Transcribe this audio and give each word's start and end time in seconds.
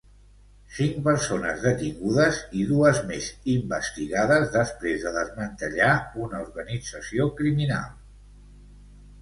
Cinc 0.75 0.95
persones 1.07 1.59
detingudes 1.65 2.39
i 2.61 2.65
dues 2.71 3.01
més 3.11 3.27
investigades 3.57 4.49
després 4.57 5.05
de 5.05 5.13
desmantellar 5.19 5.93
una 6.27 6.43
organització 6.49 7.29
criminal. 7.43 7.89